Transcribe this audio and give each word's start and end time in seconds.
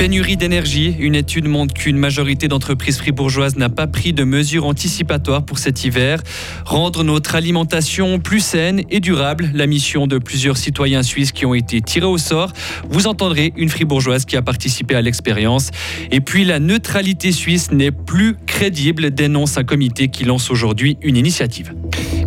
Pénurie 0.00 0.38
d'énergie. 0.38 0.96
Une 0.98 1.14
étude 1.14 1.46
montre 1.46 1.74
qu'une 1.74 1.98
majorité 1.98 2.48
d'entreprises 2.48 2.96
fribourgeoises 2.96 3.56
n'a 3.56 3.68
pas 3.68 3.86
pris 3.86 4.14
de 4.14 4.24
mesures 4.24 4.64
anticipatoires 4.64 5.44
pour 5.44 5.58
cet 5.58 5.84
hiver. 5.84 6.22
Rendre 6.64 7.04
notre 7.04 7.34
alimentation 7.34 8.18
plus 8.18 8.40
saine 8.40 8.80
et 8.88 9.00
durable, 9.00 9.50
la 9.52 9.66
mission 9.66 10.06
de 10.06 10.16
plusieurs 10.16 10.56
citoyens 10.56 11.02
suisses 11.02 11.32
qui 11.32 11.44
ont 11.44 11.52
été 11.52 11.82
tirés 11.82 12.06
au 12.06 12.16
sort. 12.16 12.54
Vous 12.88 13.08
entendrez 13.08 13.52
une 13.58 13.68
fribourgeoise 13.68 14.24
qui 14.24 14.38
a 14.38 14.42
participé 14.42 14.94
à 14.94 15.02
l'expérience. 15.02 15.70
Et 16.10 16.22
puis 16.22 16.46
la 16.46 16.60
neutralité 16.60 17.30
suisse 17.30 17.70
n'est 17.70 17.92
plus 17.92 18.36
crédible, 18.46 19.10
dénonce 19.10 19.58
un 19.58 19.64
comité 19.64 20.08
qui 20.08 20.24
lance 20.24 20.50
aujourd'hui 20.50 20.96
une 21.02 21.18
initiative. 21.18 21.74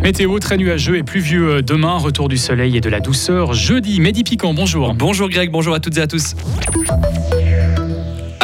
Météo 0.00 0.38
très 0.38 0.58
nuageux 0.58 0.96
et 0.96 1.02
pluvieux 1.02 1.60
demain, 1.60 1.98
retour 1.98 2.28
du 2.28 2.36
soleil 2.36 2.76
et 2.76 2.80
de 2.80 2.88
la 2.88 3.00
douceur 3.00 3.52
jeudi. 3.52 3.98
Mehdi 3.98 4.22
Piquant, 4.22 4.54
bonjour. 4.54 4.94
Bonjour 4.94 5.28
Greg, 5.28 5.50
bonjour 5.50 5.74
à 5.74 5.80
toutes 5.80 5.98
et 5.98 6.02
à 6.02 6.06
tous. 6.06 6.36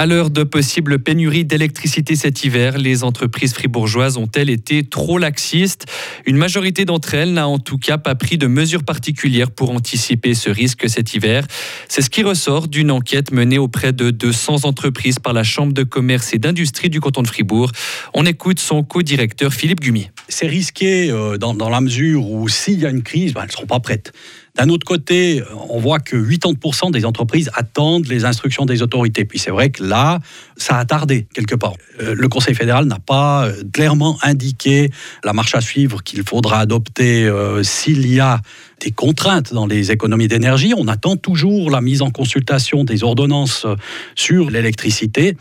À 0.01 0.07
l'heure 0.07 0.31
de 0.31 0.45
possibles 0.45 0.99
pénuries 0.99 1.45
d'électricité 1.45 2.17
cet 2.17 2.43
hiver, 2.43 2.79
les 2.79 3.05
entreprises 3.05 3.53
fribourgeoises 3.53 4.17
ont-elles 4.17 4.49
été 4.49 4.83
trop 4.83 5.19
laxistes? 5.19 5.85
Une 6.25 6.39
majorité 6.39 6.87
d'entre 6.87 7.13
elles 7.13 7.35
n'a 7.35 7.47
en 7.47 7.59
tout 7.59 7.77
cas 7.77 7.99
pas 7.99 8.15
pris 8.15 8.39
de 8.39 8.47
mesures 8.47 8.83
particulières 8.83 9.51
pour 9.51 9.69
anticiper 9.69 10.33
ce 10.33 10.49
risque 10.49 10.89
cet 10.89 11.13
hiver. 11.13 11.47
C'est 11.87 12.01
ce 12.01 12.09
qui 12.09 12.23
ressort 12.23 12.69
d'une 12.69 12.91
enquête 12.91 13.31
menée 13.31 13.59
auprès 13.59 13.93
de 13.93 14.11
200 14.11 14.65
entreprises 14.65 15.19
par 15.19 15.35
la 15.35 15.43
Chambre 15.43 15.75
de 15.75 15.83
commerce 15.83 16.33
et 16.33 16.39
d'industrie 16.39 16.89
du 16.89 16.99
canton 16.99 17.21
de 17.21 17.27
Fribourg. 17.27 17.71
On 18.15 18.25
écoute 18.25 18.59
son 18.59 18.83
co-directeur 18.83 19.53
Philippe 19.53 19.83
Gumi. 19.83 20.09
C'est 20.31 20.47
risqué 20.47 21.11
euh, 21.11 21.37
dans, 21.37 21.69
la 21.69 21.81
mesure 21.81 22.31
où 22.31 22.49
s'il 22.49 22.81
y 22.81 22.87
a 22.87 22.91
une 22.91 23.03
crise, 23.03 23.35
ben, 23.35 23.43
elles 23.43 23.49
ne 23.49 23.53
seront 23.53 23.67
pas 23.67 23.81
prêtes. 23.81 24.13
D'un 24.57 24.69
autre 24.69 24.85
côté, 24.85 25.43
on 25.69 25.79
voit 25.79 26.01
que 26.01 26.17
80% 26.17 26.91
des 26.91 27.05
entreprises 27.05 27.51
attendent 27.55 28.07
les 28.09 28.25
instructions 28.25 28.67
des 28.67 28.83
autorités. 28.83 29.25
Puis 29.25 29.39
c'est 29.39 29.51
vrai 29.51 29.71
que 29.71 29.83
là, 29.85 30.19
ça 30.57 30.77
a 30.77 30.85
tardé 30.85 31.27
quelque 31.33 31.55
part. 31.55 31.75
Euh, 32.03 32.15
le 32.15 32.29
Conseil 32.29 32.55
fédéral 32.55 32.87
n'a 32.87 32.99
pas 32.99 33.47
euh, 33.47 33.63
clairement 33.73 34.19
indiqué 34.23 34.91
la 35.25 35.33
marche 35.33 35.55
à 35.55 35.61
suivre 35.61 36.03
qu'il 36.03 36.23
faudra 36.25 36.59
adopter 36.59 37.25
euh, 37.25 37.63
s'il 37.63 38.13
y 38.13 38.21
a 38.21 38.41
des 38.81 38.91
contraintes 38.91 39.53
dans 39.53 39.67
les 39.67 39.93
économies 39.93 40.29
d'énergie. 40.29 40.73
On 40.77 40.89
attend 40.89 41.17
toujours 41.17 41.71
la 41.71 41.81
mise 41.81 42.03
en 42.03 42.11
consultation 42.11 42.83
des 42.83 43.05
ordonnances 43.05 43.67
sur 44.15 44.51
l'électricité. 44.51 45.37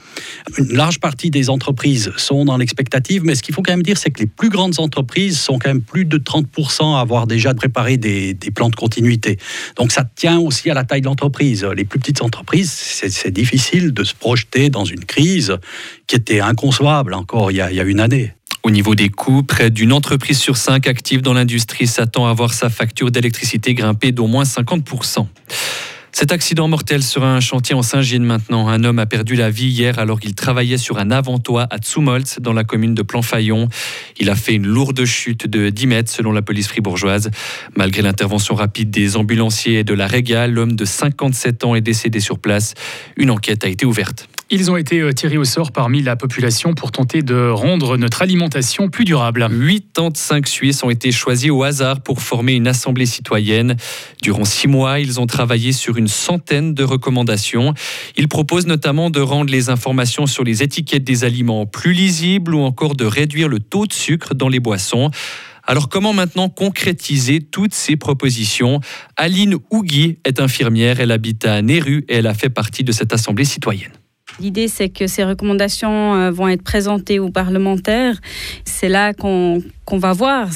Une 0.57 0.73
large 0.73 0.99
partie 0.99 1.29
des 1.29 1.49
entreprises 1.49 2.11
sont 2.17 2.43
dans 2.43 2.57
l'expectative, 2.57 3.23
mais 3.23 3.35
ce 3.35 3.43
qu'il 3.43 3.55
faut 3.55 3.61
quand 3.61 3.71
même 3.71 3.83
dire, 3.83 3.97
c'est 3.97 4.11
que 4.11 4.19
les 4.19 4.27
plus 4.27 4.49
grandes 4.49 4.78
entreprises 4.79 5.39
sont 5.39 5.59
quand 5.59 5.69
même 5.69 5.81
plus 5.81 6.05
de 6.05 6.17
30% 6.17 6.95
à 6.95 6.99
avoir 6.99 7.27
déjà 7.27 7.53
préparé 7.53 7.97
des, 7.97 8.35
plans 8.53 8.69
de 8.69 8.75
continuité. 8.75 9.37
Donc 9.75 9.91
ça 9.91 10.03
tient 10.15 10.39
aussi 10.39 10.69
à 10.69 10.73
la 10.73 10.83
taille 10.83 11.01
de 11.01 11.05
l'entreprise. 11.05 11.63
Les 11.63 11.85
plus 11.85 11.99
petites 11.99 12.21
entreprises, 12.21 12.71
c'est 12.71 13.31
difficile 13.31 13.93
de 13.93 14.03
se 14.03 14.13
projeter 14.13 14.69
dans 14.69 14.85
une 14.85 15.05
crise 15.05 15.57
qui 16.07 16.15
était 16.15 16.39
inconcevable 16.39 17.13
encore 17.13 17.51
il 17.51 17.57
y 17.57 17.61
a 17.61 17.83
une 17.83 17.99
année. 17.99 18.33
Au 18.63 18.71
niveau 18.71 18.93
des 18.93 19.09
coûts, 19.09 19.43
près 19.43 19.69
d'une 19.69 19.93
entreprise 19.93 20.37
sur 20.37 20.57
cinq 20.57 20.87
active 20.87 21.21
dans 21.21 21.33
l'industrie 21.33 21.87
s'attend 21.87 22.27
à 22.27 22.33
voir 22.33 22.53
sa 22.53 22.69
facture 22.69 23.09
d'électricité 23.09 23.73
grimper 23.73 24.11
d'au 24.11 24.27
moins 24.27 24.43
50%. 24.43 25.27
Cet 26.19 26.33
accident 26.33 26.67
mortel 26.67 27.01
sur 27.01 27.23
un 27.23 27.39
chantier 27.39 27.75
en 27.75 27.81
Saint-Gilles 27.81 28.19
maintenant. 28.19 28.67
Un 28.67 28.83
homme 28.83 28.99
a 28.99 29.05
perdu 29.05 29.37
la 29.37 29.49
vie 29.49 29.69
hier 29.69 29.99
alors 29.99 30.19
qu'il 30.19 30.35
travaillait 30.35 30.77
sur 30.77 30.97
un 30.99 31.11
avant-toit 31.11 31.65
à 31.69 31.77
Tsumolz 31.77 32.39
dans 32.41 32.51
la 32.51 32.65
commune 32.65 32.93
de 32.93 33.03
Planfaillon. 33.03 33.69
Il 34.19 34.29
a 34.29 34.35
fait 34.35 34.53
une 34.53 34.67
lourde 34.67 35.05
chute 35.05 35.47
de 35.47 35.69
10 35.69 35.87
mètres 35.87 36.11
selon 36.11 36.33
la 36.33 36.41
police 36.41 36.67
fribourgeoise. 36.67 37.31
Malgré 37.77 38.01
l'intervention 38.01 38.53
rapide 38.53 38.89
des 38.89 39.15
ambulanciers 39.15 39.79
et 39.79 39.83
de 39.85 39.93
la 39.93 40.07
Régale, 40.07 40.51
l'homme 40.51 40.75
de 40.75 40.83
57 40.83 41.63
ans 41.63 41.73
est 41.73 41.79
décédé 41.79 42.19
sur 42.19 42.37
place. 42.37 42.73
Une 43.15 43.31
enquête 43.31 43.63
a 43.63 43.69
été 43.69 43.85
ouverte. 43.85 44.27
Ils 44.51 44.71
ont 44.71 44.77
été 44.77 44.99
euh, 44.99 45.13
tirés 45.13 45.37
au 45.37 45.45
sort 45.45 45.71
parmi 45.71 46.01
la 46.01 46.15
population 46.15 46.73
pour 46.73 46.91
tenter 46.91 47.21
de 47.21 47.49
rendre 47.51 47.97
notre 47.97 48.23
alimentation 48.23 48.89
plus 48.89 49.05
durable. 49.05 49.41
85 49.41 50.47
Suisses 50.47 50.83
ont 50.83 50.89
été 50.89 51.11
choisis 51.11 51.51
au 51.51 51.61
hasard 51.61 52.01
pour 52.01 52.19
former 52.19 52.53
une 52.53 52.67
assemblée 52.67 53.05
citoyenne. 53.05 53.75
Durant 54.23 54.45
six 54.45 54.67
mois, 54.67 54.99
ils 54.99 55.19
ont 55.19 55.27
travaillé 55.27 55.71
sur 55.71 55.97
une 55.97 56.07
centaine 56.07 56.73
de 56.73 56.83
recommandations. 56.83 57.75
Ils 58.17 58.27
proposent 58.27 58.65
notamment 58.65 59.11
de 59.11 59.19
rendre 59.19 59.51
les 59.51 59.69
informations 59.69 60.25
sur 60.25 60.43
les 60.43 60.63
étiquettes 60.63 61.03
des 61.03 61.23
aliments 61.25 61.67
plus 61.67 61.93
lisibles 61.93 62.55
ou 62.55 62.61
encore 62.61 62.95
de 62.95 63.05
réduire 63.05 63.49
le 63.49 63.59
taux 63.59 63.85
de 63.85 63.93
sucre 63.93 64.33
dans 64.33 64.49
les 64.49 64.59
boissons. 64.59 65.11
Alors 65.67 65.89
comment 65.89 66.13
maintenant 66.13 66.49
concrétiser 66.49 67.39
toutes 67.39 67.75
ces 67.75 67.97
propositions? 67.97 68.79
Aline 69.15 69.57
Ougui 69.69 70.17
est 70.25 70.39
infirmière, 70.39 70.99
elle 71.01 71.11
habite 71.11 71.45
à 71.45 71.61
Néru 71.61 72.03
et 72.09 72.15
elle 72.15 72.25
a 72.25 72.33
fait 72.33 72.49
partie 72.49 72.83
de 72.83 72.91
cette 72.91 73.13
assemblée 73.13 73.45
citoyenne. 73.45 73.91
L'idée, 74.39 74.67
c'est 74.67 74.89
que 74.89 75.07
ces 75.07 75.23
recommandations 75.23 76.15
euh, 76.15 76.31
vont 76.31 76.47
être 76.47 76.63
présentées 76.63 77.19
aux 77.19 77.29
parlementaires. 77.29 78.19
C'est 78.63 78.89
là 78.89 79.13
qu'on 79.13 79.61
va 79.91 80.13
voir 80.13 80.49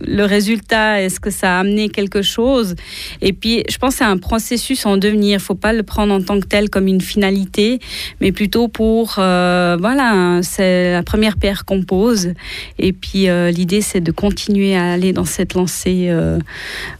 le 0.00 0.24
résultat, 0.24 1.02
est-ce 1.02 1.20
que 1.20 1.30
ça 1.30 1.56
a 1.56 1.60
amené 1.60 1.88
quelque 1.88 2.22
chose? 2.22 2.74
Et 3.20 3.32
puis, 3.32 3.64
je 3.68 3.78
pense 3.78 3.94
que 3.94 3.98
c'est 3.98 4.04
un 4.04 4.18
processus 4.18 4.86
en 4.86 4.96
devenir. 4.96 5.30
Il 5.30 5.34
ne 5.34 5.38
faut 5.38 5.54
pas 5.54 5.72
le 5.72 5.82
prendre 5.82 6.14
en 6.14 6.22
tant 6.22 6.40
que 6.40 6.46
tel 6.46 6.70
comme 6.70 6.86
une 6.86 7.00
finalité, 7.00 7.80
mais 8.20 8.32
plutôt 8.32 8.68
pour, 8.68 9.16
euh, 9.18 9.76
voilà, 9.80 10.40
c'est 10.42 10.92
la 10.92 11.02
première 11.02 11.36
pierre 11.36 11.64
qu'on 11.64 11.82
pose. 11.82 12.32
Et 12.78 12.92
puis, 12.92 13.28
euh, 13.28 13.50
l'idée, 13.50 13.80
c'est 13.80 14.00
de 14.00 14.12
continuer 14.12 14.76
à 14.76 14.92
aller 14.92 15.12
dans 15.12 15.24
cette 15.24 15.54
lancée. 15.54 16.06
Euh, 16.08 16.38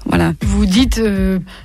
voilà. 0.06 0.34
Vous 0.42 0.66
dites, 0.66 1.02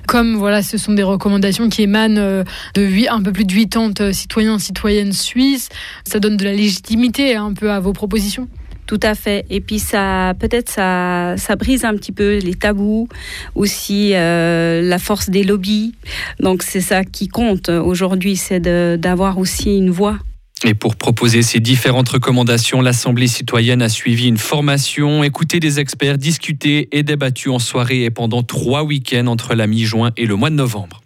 comme 0.08 0.36
voilà, 0.36 0.62
ce 0.64 0.78
sont 0.78 0.94
des 0.94 1.04
recommandations 1.04 1.70
qui 1.70 1.84
émanent 1.84 2.44
de 2.76 2.82
8, 2.82 3.10
un 3.10 3.22
peu 3.22 3.32
plus 3.32 3.46
de 3.46 3.54
80 3.54 4.14
citoyens, 4.14 4.60
citoyennes 4.60 5.14
suisses, 5.14 5.70
ça 6.04 6.20
donne 6.20 6.38
de 6.38 6.44
la 6.44 6.54
légitimité 6.54 7.36
un 7.36 7.54
peu 7.54 7.72
à 7.72 7.80
vos 7.80 7.94
propositions 7.94 8.48
tout 8.86 9.00
à 9.02 9.16
fait. 9.16 9.46
Et 9.50 9.62
puis 9.62 9.80
ça, 9.80 10.34
peut-être 10.40 10.70
ça, 10.70 11.36
ça 11.38 11.56
brise 11.56 11.86
un 11.86 11.96
petit 11.96 12.12
peu 12.12 12.38
les 12.38 12.56
tabous, 12.56 13.08
aussi 13.56 14.12
euh, 14.14 14.82
la 14.82 15.00
force 15.00 15.30
des 15.30 15.44
lobbies. 15.44 15.94
Donc 16.40 16.64
c'est 16.64 16.82
ça 16.82 17.04
qui 17.04 17.28
compte 17.28 17.70
aujourd'hui, 17.70 18.36
c'est 18.36 18.60
d'avoir 18.60 19.38
aussi 19.38 19.78
une 19.78 19.90
voix. 19.90 20.18
Et 20.64 20.74
pour 20.74 20.96
proposer 20.96 21.42
ces 21.42 21.60
différentes 21.60 22.10
recommandations, 22.10 22.82
l'Assemblée 22.82 23.28
citoyenne 23.28 23.82
a 23.82 23.90
suivi 23.90 24.28
une 24.28 24.38
formation, 24.38 25.24
écouté 25.24 25.60
des 25.60 25.80
experts, 25.80 26.18
discuté 26.18 26.88
et 26.92 27.04
débattu 27.04 27.50
en 27.50 27.60
soirée 27.60 28.04
et 28.04 28.10
pendant 28.10 28.42
trois 28.42 28.84
week-ends 28.84 29.28
entre 29.28 29.54
la 29.54 29.68
mi-juin 29.68 30.12
et 30.16 30.26
le 30.26 30.36
mois 30.36 30.50
de 30.50 30.56
novembre. 30.56 31.02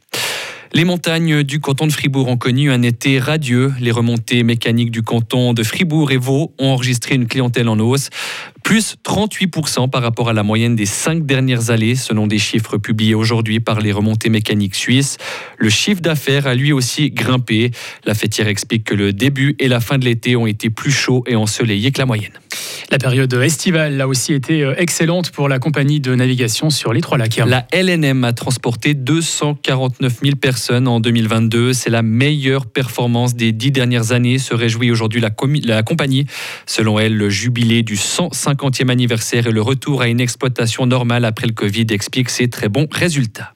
Les 0.71 0.83
montagnes 0.83 1.41
du 1.43 1.59
canton 1.59 1.87
de 1.87 1.91
Fribourg 1.91 2.27
ont 2.27 2.37
connu 2.37 2.71
un 2.71 2.83
été 2.83 3.17
radieux. 3.17 3.73
Les 3.79 3.89
remontées 3.89 4.43
mécaniques 4.43 4.91
du 4.91 5.01
canton 5.01 5.53
de 5.53 5.63
Fribourg 5.63 6.11
et 6.11 6.17
Vaud 6.17 6.53
ont 6.59 6.67
enregistré 6.67 7.15
une 7.15 7.27
clientèle 7.27 7.67
en 7.69 7.79
hausse 7.79 8.09
plus 8.63 8.97
38% 9.03 9.89
par 9.89 10.03
rapport 10.03 10.29
à 10.29 10.33
la 10.33 10.43
moyenne 10.43 10.75
des 10.75 10.85
cinq 10.85 11.25
dernières 11.25 11.71
années, 11.71 11.95
selon 11.95 12.27
des 12.27 12.37
chiffres 12.37 12.77
publiés 12.77 13.15
aujourd'hui 13.15 13.59
par 13.59 13.79
les 13.79 13.91
remontées 13.91 14.29
mécaniques 14.29 14.75
suisses. 14.75 15.17
Le 15.57 15.69
chiffre 15.69 16.01
d'affaires 16.01 16.45
a 16.45 16.53
lui 16.53 16.71
aussi 16.71 17.09
grimpé. 17.09 17.71
La 18.05 18.13
fêtière 18.13 18.47
explique 18.47 18.83
que 18.83 18.93
le 18.93 19.11
début 19.11 19.55
et 19.57 19.69
la 19.69 19.79
fin 19.79 19.97
de 19.97 20.05
l'été 20.05 20.35
ont 20.35 20.45
été 20.45 20.69
plus 20.69 20.91
chauds 20.91 21.23
et 21.25 21.35
ensoleillés 21.35 21.91
que 21.91 21.97
la 21.97 22.05
moyenne. 22.05 22.33
La 22.91 22.97
période 22.97 23.31
estivale 23.35 24.01
a 24.01 24.07
aussi 24.07 24.33
été 24.33 24.63
euh, 24.63 24.73
excellente 24.75 25.29
pour 25.29 25.47
la 25.47 25.59
compagnie 25.59 25.99
de 25.99 26.15
navigation 26.15 26.71
sur 26.71 26.91
les 26.91 27.01
Trois 27.01 27.19
Lacs. 27.19 27.37
La 27.45 27.67
LNM 27.71 28.23
a 28.23 28.33
transporté 28.33 28.95
249 28.95 30.21
000 30.23 30.35
personnes 30.37 30.87
en 30.87 30.99
2022. 30.99 31.73
C'est 31.73 31.91
la 31.91 32.01
meilleure 32.01 32.65
performance 32.65 33.35
des 33.35 33.51
dix 33.51 33.69
dernières 33.69 34.11
années, 34.11 34.39
se 34.39 34.55
réjouit 34.55 34.89
aujourd'hui 34.89 35.21
la, 35.21 35.81
compagnie. 35.83 36.25
Selon 36.65 36.97
elle, 36.97 37.15
le 37.15 37.29
jubilé 37.29 37.83
du 37.83 37.95
150e 37.95 38.89
anniversaire 38.89 39.45
et 39.45 39.51
le 39.51 39.61
retour 39.61 40.01
à 40.01 40.07
une 40.07 40.19
exploitation 40.19 40.87
normale 40.87 41.25
après 41.25 41.45
le 41.45 41.53
Covid 41.53 41.85
expliquent 41.91 42.31
ces 42.31 42.49
très 42.49 42.69
bons 42.69 42.87
résultats. 42.91 43.53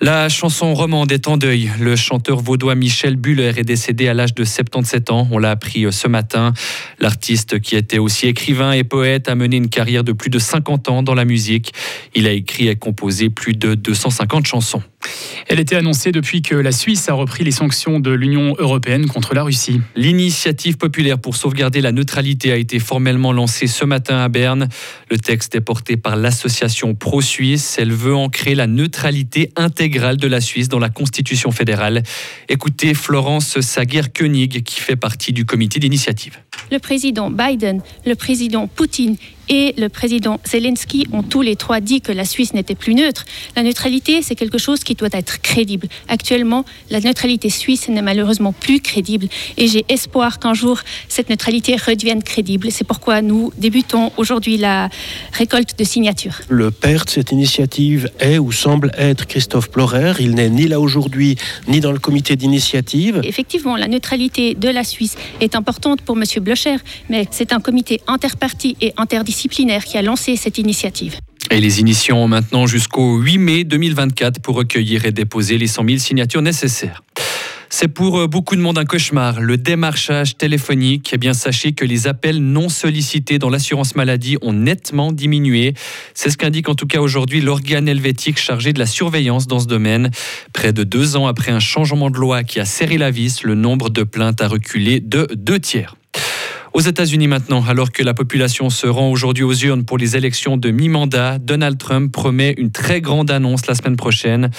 La 0.00 0.28
chanson 0.28 0.74
romande 0.74 1.12
est 1.12 1.28
en 1.28 1.36
deuil. 1.36 1.70
Le 1.80 1.96
chanteur 1.96 2.40
vaudois 2.40 2.74
Michel 2.74 3.16
Buller 3.16 3.52
est 3.56 3.64
décédé 3.64 4.08
à 4.08 4.12
l'âge 4.12 4.34
de 4.34 4.44
77 4.44 5.10
ans. 5.10 5.28
On 5.30 5.38
l'a 5.38 5.52
appris 5.52 5.86
euh, 5.86 5.92
ce 5.92 6.08
matin. 6.08 6.52
L'artiste, 6.98 7.60
qui 7.60 7.76
était 7.76 7.98
aussi 7.98 8.26
écrivain 8.26 8.72
et 8.72 8.84
poète, 8.84 9.28
a 9.28 9.34
mené 9.34 9.56
une 9.56 9.68
carrière 9.68 10.04
de 10.04 10.12
plus 10.12 10.30
de 10.30 10.38
50 10.38 10.88
ans 10.88 11.02
dans 11.02 11.14
la 11.14 11.24
musique. 11.24 11.72
Il 12.14 12.26
a 12.26 12.32
écrit 12.32 12.68
et 12.68 12.76
composé 12.76 13.30
plus 13.30 13.54
de 13.54 13.74
250 13.74 14.46
chansons. 14.46 14.82
Elle 15.48 15.60
était 15.60 15.76
annoncée 15.76 16.12
depuis 16.12 16.42
que 16.42 16.54
la 16.54 16.72
Suisse 16.72 17.08
a 17.08 17.12
repris 17.12 17.44
les 17.44 17.50
sanctions 17.50 18.00
de 18.00 18.10
l'Union 18.10 18.54
européenne 18.58 19.06
contre 19.06 19.34
la 19.34 19.42
Russie. 19.42 19.80
L'initiative 19.94 20.76
populaire 20.76 21.18
pour 21.18 21.36
sauvegarder 21.36 21.80
la 21.80 21.92
neutralité 21.92 22.52
a 22.52 22.56
été 22.56 22.78
formellement 22.78 23.32
lancée 23.32 23.66
ce 23.66 23.84
matin 23.84 24.18
à 24.18 24.28
Berne. 24.28 24.68
Le 25.10 25.18
texte 25.18 25.54
est 25.54 25.60
porté 25.60 25.96
par 25.96 26.16
l'association 26.16 26.94
pro-suisse. 26.94 27.76
Elle 27.78 27.92
veut 27.92 28.14
ancrer 28.14 28.54
la 28.54 28.66
neutralité 28.66 29.50
intégrale 29.56 30.16
de 30.16 30.26
la 30.26 30.40
Suisse 30.40 30.68
dans 30.68 30.78
la 30.78 30.88
Constitution 30.88 31.50
fédérale. 31.50 32.02
Écoutez 32.48 32.94
Florence 32.94 33.60
Saguer-Koenig 33.60 34.62
qui 34.62 34.80
fait 34.80 34.96
partie 34.96 35.32
du 35.32 35.44
comité 35.44 35.78
d'initiative. 35.78 36.38
Le 36.72 36.78
président 36.84 37.30
Biden, 37.30 37.80
le 38.04 38.14
président 38.14 38.66
Poutine 38.66 39.16
et 39.48 39.74
le 39.76 39.88
président 39.88 40.40
Zelensky 40.46 41.06
ont 41.12 41.22
tous 41.22 41.42
les 41.42 41.56
trois 41.56 41.80
dit 41.80 42.00
que 42.00 42.12
la 42.12 42.24
Suisse 42.24 42.54
n'était 42.54 42.74
plus 42.74 42.94
neutre. 42.94 43.24
La 43.56 43.62
neutralité, 43.62 44.22
c'est 44.22 44.34
quelque 44.34 44.58
chose 44.58 44.84
qui 44.84 44.94
doit 44.94 45.08
être 45.12 45.40
crédible. 45.40 45.88
Actuellement, 46.08 46.64
la 46.90 47.00
neutralité 47.00 47.50
suisse 47.50 47.88
n'est 47.88 48.02
malheureusement 48.02 48.52
plus 48.52 48.80
crédible 48.80 49.26
et 49.56 49.68
j'ai 49.68 49.84
espoir 49.88 50.38
qu'un 50.38 50.54
jour 50.54 50.80
cette 51.08 51.28
neutralité 51.28 51.76
redevienne 51.76 52.22
crédible. 52.22 52.70
C'est 52.70 52.84
pourquoi 52.84 53.22
nous 53.22 53.52
débutons 53.58 54.12
aujourd'hui 54.16 54.56
la 54.56 54.88
récolte 55.32 55.78
de 55.78 55.84
signatures. 55.84 56.40
Le 56.48 56.70
père 56.70 57.04
de 57.04 57.10
cette 57.10 57.32
initiative 57.32 58.10
est 58.20 58.38
ou 58.38 58.52
semble 58.52 58.92
être 58.96 59.26
Christophe 59.26 59.70
Plorer. 59.70 60.12
Il 60.20 60.34
n'est 60.34 60.50
ni 60.50 60.68
là 60.68 60.80
aujourd'hui 60.80 61.36
ni 61.68 61.80
dans 61.80 61.92
le 61.92 61.98
comité 61.98 62.36
d'initiative. 62.36 63.20
Effectivement, 63.24 63.76
la 63.76 63.88
neutralité 63.88 64.54
de 64.54 64.68
la 64.68 64.84
Suisse 64.84 65.16
est 65.40 65.54
importante 65.54 66.02
pour 66.02 66.16
M. 66.16 66.24
Blocher, 66.42 66.76
mais 67.08 67.26
c'est 67.30 67.52
un 67.52 67.60
comité 67.60 68.00
interparti 68.06 68.76
et 68.80 68.92
interdisciplinaire 68.96 69.33
qui 69.84 69.98
a 69.98 70.02
lancé 70.02 70.36
cette 70.36 70.58
initiative. 70.58 71.16
Et 71.50 71.60
les 71.60 71.80
initiants 71.80 72.18
ont 72.18 72.28
maintenant 72.28 72.66
jusqu'au 72.66 73.18
8 73.18 73.38
mai 73.38 73.64
2024 73.64 74.40
pour 74.40 74.56
recueillir 74.56 75.04
et 75.04 75.12
déposer 75.12 75.58
les 75.58 75.66
100 75.66 75.84
000 75.86 75.98
signatures 75.98 76.42
nécessaires. 76.42 77.02
C'est 77.76 77.88
pour 77.88 78.20
euh, 78.20 78.26
beaucoup 78.28 78.54
de 78.54 78.60
monde 78.60 78.78
un 78.78 78.84
cauchemar, 78.84 79.40
le 79.40 79.56
démarchage 79.56 80.36
téléphonique. 80.36 81.10
Eh 81.12 81.18
bien, 81.18 81.34
sachez 81.34 81.72
que 81.72 81.84
les 81.84 82.06
appels 82.06 82.38
non 82.38 82.68
sollicités 82.68 83.38
dans 83.40 83.50
l'assurance 83.50 83.96
maladie 83.96 84.36
ont 84.42 84.52
nettement 84.52 85.10
diminué. 85.10 85.74
C'est 86.14 86.30
ce 86.30 86.36
qu'indique 86.36 86.68
en 86.68 86.76
tout 86.76 86.86
cas 86.86 87.00
aujourd'hui 87.00 87.40
l'organe 87.40 87.88
helvétique 87.88 88.38
chargé 88.38 88.72
de 88.72 88.78
la 88.78 88.86
surveillance 88.86 89.48
dans 89.48 89.58
ce 89.58 89.66
domaine. 89.66 90.10
Près 90.52 90.72
de 90.72 90.84
deux 90.84 91.16
ans 91.16 91.26
après 91.26 91.50
un 91.50 91.58
changement 91.58 92.10
de 92.10 92.16
loi 92.16 92.44
qui 92.44 92.60
a 92.60 92.64
serré 92.64 92.96
la 92.96 93.10
vis, 93.10 93.42
le 93.42 93.56
nombre 93.56 93.90
de 93.90 94.04
plaintes 94.04 94.40
a 94.40 94.46
reculé 94.46 95.00
de 95.00 95.26
deux 95.34 95.58
tiers. 95.58 95.96
Aux 96.74 96.80
États-Unis 96.80 97.28
maintenant, 97.28 97.64
alors 97.68 97.92
que 97.92 98.02
la 98.02 98.14
population 98.14 98.68
se 98.68 98.88
rend 98.88 99.08
aujourd'hui 99.08 99.44
aux 99.44 99.54
urnes 99.54 99.84
pour 99.84 99.96
les 99.96 100.16
élections 100.16 100.56
de 100.56 100.72
mi-mandat, 100.72 101.38
Donald 101.38 101.78
Trump 101.78 102.10
promet 102.10 102.52
une 102.58 102.72
très 102.72 103.00
grande 103.00 103.30
annonce 103.30 103.68
la 103.68 103.76
semaine 103.76 103.94
prochaine. 103.94 104.50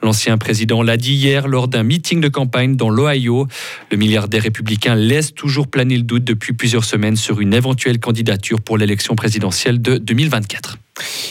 L'ancien 0.00 0.38
président 0.38 0.84
l'a 0.84 0.96
dit 0.96 1.14
hier 1.14 1.48
lors 1.48 1.66
d'un 1.66 1.82
meeting 1.82 2.20
de 2.20 2.28
campagne 2.28 2.76
dans 2.76 2.90
l'Ohio. 2.90 3.48
Le 3.90 3.96
milliardaire 3.96 4.44
républicain 4.44 4.94
laisse 4.94 5.34
toujours 5.34 5.66
planer 5.66 5.96
le 5.96 6.04
doute 6.04 6.22
depuis 6.22 6.52
plusieurs 6.52 6.84
semaines 6.84 7.16
sur 7.16 7.40
une 7.40 7.52
éventuelle 7.52 7.98
candidature 7.98 8.60
pour 8.60 8.78
l'élection 8.78 9.16
présidentielle 9.16 9.82
de 9.82 9.98
2024. 9.98 10.78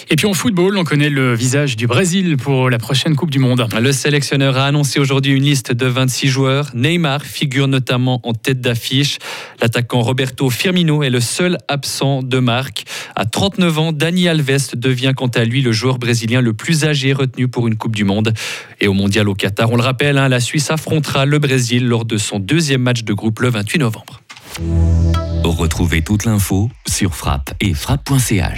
Et 0.09 0.15
puis 0.15 0.27
en 0.27 0.33
football, 0.33 0.77
on 0.77 0.83
connaît 0.83 1.09
le 1.09 1.33
visage 1.33 1.75
du 1.75 1.87
Brésil 1.87 2.37
pour 2.37 2.69
la 2.69 2.77
prochaine 2.77 3.15
Coupe 3.15 3.31
du 3.31 3.39
Monde. 3.39 3.67
Le 3.79 3.91
sélectionneur 3.91 4.57
a 4.57 4.65
annoncé 4.65 4.99
aujourd'hui 4.99 5.31
une 5.31 5.43
liste 5.43 5.71
de 5.71 5.85
26 5.85 6.27
joueurs. 6.27 6.69
Neymar 6.75 7.23
figure 7.23 7.67
notamment 7.67 8.19
en 8.23 8.33
tête 8.33 8.61
d'affiche. 8.61 9.17
L'attaquant 9.61 10.01
Roberto 10.01 10.49
Firmino 10.49 11.01
est 11.01 11.09
le 11.09 11.21
seul 11.21 11.57
absent 11.67 12.21
de 12.21 12.39
marque. 12.39 12.83
À 13.15 13.25
39 13.25 13.79
ans, 13.79 13.91
Dani 13.91 14.27
Alves 14.27 14.75
devient 14.75 15.13
quant 15.15 15.27
à 15.27 15.45
lui 15.45 15.61
le 15.61 15.71
joueur 15.71 15.97
brésilien 15.97 16.41
le 16.41 16.53
plus 16.53 16.83
âgé 16.83 17.13
retenu 17.13 17.47
pour 17.47 17.67
une 17.67 17.75
Coupe 17.75 17.95
du 17.95 18.03
Monde. 18.03 18.33
Et 18.81 18.87
au 18.87 18.93
Mondial 18.93 19.29
au 19.29 19.33
Qatar, 19.33 19.71
on 19.71 19.77
le 19.77 19.83
rappelle, 19.83 20.17
hein, 20.17 20.27
la 20.27 20.41
Suisse 20.41 20.69
affrontera 20.69 21.25
le 21.25 21.39
Brésil 21.39 21.87
lors 21.87 22.05
de 22.05 22.17
son 22.17 22.39
deuxième 22.39 22.81
match 22.81 23.03
de 23.03 23.13
groupe 23.13 23.39
le 23.39 23.49
28 23.49 23.79
novembre. 23.79 24.21
Retrouvez 25.43 26.01
toute 26.01 26.25
l'info 26.25 26.69
sur 26.87 27.15
frappe 27.15 27.53
et 27.59 27.73
frappe.ch. 27.73 28.51